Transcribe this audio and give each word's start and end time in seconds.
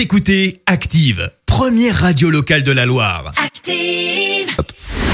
Vous 0.00 0.04
écoutez 0.04 0.62
Active, 0.64 1.30
première 1.44 1.94
radio 1.94 2.30
locale 2.30 2.62
de 2.62 2.72
la 2.72 2.86
Loire. 2.86 3.34
Active. 3.36 4.48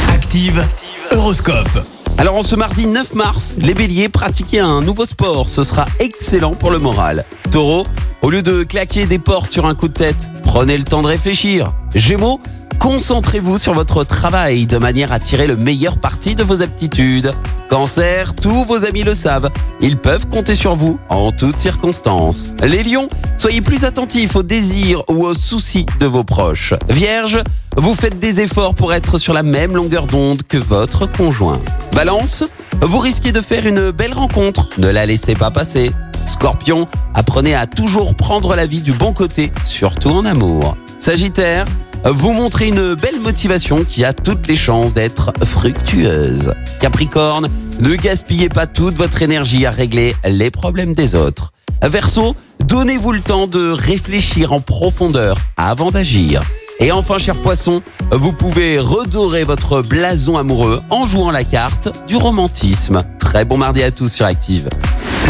Active, 0.08 0.64
Horoscope. 1.10 1.84
Alors 2.18 2.36
en 2.36 2.42
ce 2.42 2.54
mardi 2.54 2.86
9 2.86 3.14
mars, 3.14 3.56
les 3.58 3.74
béliers 3.74 4.08
pratiquez 4.08 4.60
un 4.60 4.82
nouveau 4.82 5.04
sport, 5.04 5.48
ce 5.48 5.64
sera 5.64 5.86
excellent 5.98 6.54
pour 6.54 6.70
le 6.70 6.78
moral. 6.78 7.24
Taureau, 7.50 7.84
au 8.22 8.30
lieu 8.30 8.42
de 8.42 8.62
claquer 8.62 9.06
des 9.06 9.18
portes 9.18 9.52
sur 9.52 9.66
un 9.66 9.74
coup 9.74 9.88
de 9.88 9.92
tête, 9.92 10.30
prenez 10.44 10.78
le 10.78 10.84
temps 10.84 11.02
de 11.02 11.08
réfléchir. 11.08 11.72
Gémeaux, 11.92 12.40
concentrez-vous 12.78 13.58
sur 13.58 13.74
votre 13.74 14.04
travail 14.04 14.66
de 14.66 14.78
manière 14.78 15.12
à 15.12 15.18
tirer 15.18 15.46
le 15.46 15.56
meilleur 15.56 15.98
parti 15.98 16.34
de 16.34 16.42
vos 16.42 16.62
aptitudes. 16.62 17.32
Cancer, 17.68 18.34
tous 18.34 18.64
vos 18.64 18.84
amis 18.84 19.02
le 19.02 19.14
savent, 19.14 19.50
ils 19.80 19.96
peuvent 19.96 20.28
compter 20.28 20.54
sur 20.54 20.76
vous 20.76 20.98
en 21.08 21.32
toutes 21.32 21.58
circonstances. 21.58 22.50
Les 22.62 22.82
lions, 22.82 23.08
soyez 23.38 23.60
plus 23.60 23.84
attentifs 23.84 24.36
aux 24.36 24.42
désirs 24.42 25.02
ou 25.08 25.24
aux 25.24 25.34
soucis 25.34 25.86
de 26.00 26.06
vos 26.06 26.24
proches. 26.24 26.74
Vierge, 26.88 27.42
vous 27.76 27.94
faites 27.94 28.18
des 28.18 28.40
efforts 28.40 28.74
pour 28.74 28.94
être 28.94 29.18
sur 29.18 29.32
la 29.32 29.42
même 29.42 29.74
longueur 29.74 30.06
d'onde 30.06 30.42
que 30.42 30.56
votre 30.56 31.10
conjoint. 31.10 31.60
Balance, 31.92 32.44
vous 32.80 32.98
risquez 32.98 33.32
de 33.32 33.40
faire 33.40 33.66
une 33.66 33.90
belle 33.90 34.14
rencontre, 34.14 34.68
ne 34.78 34.88
la 34.88 35.06
laissez 35.06 35.34
pas 35.34 35.50
passer. 35.50 35.90
Scorpion, 36.26 36.88
apprenez 37.14 37.54
à 37.54 37.66
toujours 37.66 38.14
prendre 38.14 38.56
la 38.56 38.66
vie 38.66 38.82
du 38.82 38.92
bon 38.92 39.12
côté, 39.12 39.52
surtout 39.64 40.10
en 40.10 40.24
amour. 40.24 40.76
Sagittaire, 40.98 41.66
vous 42.12 42.32
montrez 42.32 42.68
une 42.68 42.94
belle 42.94 43.20
motivation 43.20 43.84
qui 43.84 44.04
a 44.04 44.12
toutes 44.12 44.46
les 44.46 44.56
chances 44.56 44.94
d'être 44.94 45.32
fructueuse. 45.44 46.54
Capricorne, 46.80 47.48
ne 47.80 47.94
gaspillez 47.96 48.48
pas 48.48 48.66
toute 48.66 48.94
votre 48.94 49.22
énergie 49.22 49.66
à 49.66 49.70
régler 49.70 50.14
les 50.24 50.50
problèmes 50.50 50.92
des 50.92 51.14
autres. 51.14 51.52
Verseau, 51.82 52.36
donnez-vous 52.64 53.12
le 53.12 53.20
temps 53.20 53.46
de 53.46 53.70
réfléchir 53.70 54.52
en 54.52 54.60
profondeur 54.60 55.36
avant 55.56 55.90
d'agir. 55.90 56.42
Et 56.78 56.92
enfin, 56.92 57.18
cher 57.18 57.34
poisson, 57.36 57.82
vous 58.12 58.32
pouvez 58.32 58.78
redorer 58.78 59.44
votre 59.44 59.82
blason 59.82 60.36
amoureux 60.36 60.82
en 60.90 61.06
jouant 61.06 61.30
la 61.30 61.42
carte 61.42 61.88
du 62.06 62.16
romantisme. 62.16 63.04
Très 63.18 63.44
bon 63.44 63.56
mardi 63.56 63.82
à 63.82 63.90
tous 63.90 64.12
sur 64.12 64.26
Active. 64.26 64.68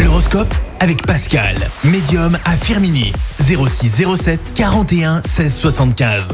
L'horoscope 0.03 0.53
avec 0.79 1.05
Pascal, 1.07 1.55
médium 1.85 2.37
à 2.45 2.55
Firmini. 2.55 3.13
06 3.39 4.03
07 4.15 4.53
41 4.53 5.21
16 5.23 5.55
75. 5.55 6.33